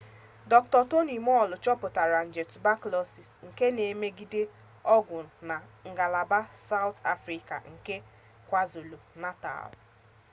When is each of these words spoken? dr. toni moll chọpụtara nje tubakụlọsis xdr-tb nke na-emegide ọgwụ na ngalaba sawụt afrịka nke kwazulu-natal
dr. 0.51 0.81
toni 0.91 1.15
moll 1.27 1.51
chọpụtara 1.63 2.19
nje 2.27 2.43
tubakụlọsis 2.51 3.29
xdr-tb 3.33 3.45
nke 3.47 3.65
na-emegide 3.77 4.41
ọgwụ 4.95 5.17
na 5.47 5.55
ngalaba 5.89 6.39
sawụt 6.67 6.97
afrịka 7.13 7.55
nke 7.73 7.95
kwazulu-natal 8.47 9.71